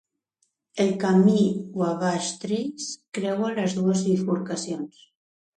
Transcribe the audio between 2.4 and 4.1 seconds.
Trace creua les dues